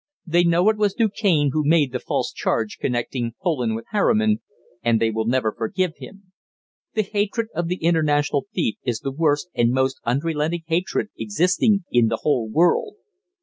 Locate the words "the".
1.91-1.99, 6.95-7.03, 7.67-7.75, 9.01-9.11, 12.07-12.17